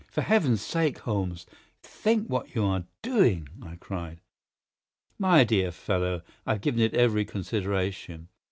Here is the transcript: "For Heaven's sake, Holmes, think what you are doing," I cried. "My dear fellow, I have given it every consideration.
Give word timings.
"For 0.09 0.21
Heaven's 0.21 0.63
sake, 0.63 0.97
Holmes, 0.97 1.45
think 1.83 2.27
what 2.27 2.55
you 2.55 2.65
are 2.65 2.85
doing," 3.03 3.47
I 3.61 3.75
cried. 3.75 4.19
"My 5.19 5.43
dear 5.43 5.71
fellow, 5.71 6.23
I 6.43 6.53
have 6.53 6.61
given 6.61 6.81
it 6.81 6.95
every 6.95 7.23
consideration. 7.23 8.27